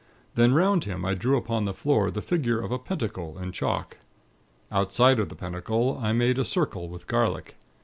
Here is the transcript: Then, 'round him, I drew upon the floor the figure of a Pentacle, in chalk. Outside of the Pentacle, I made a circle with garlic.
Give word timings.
Then, 0.33 0.55
'round 0.55 0.85
him, 0.85 1.05
I 1.05 1.13
drew 1.13 1.37
upon 1.37 1.65
the 1.65 1.75
floor 1.75 2.09
the 2.09 2.23
figure 2.23 2.59
of 2.59 2.71
a 2.71 2.79
Pentacle, 2.79 3.37
in 3.37 3.51
chalk. 3.51 3.99
Outside 4.71 5.19
of 5.19 5.29
the 5.29 5.35
Pentacle, 5.35 5.99
I 6.01 6.11
made 6.11 6.39
a 6.39 6.43
circle 6.43 6.89
with 6.89 7.05
garlic. 7.05 7.55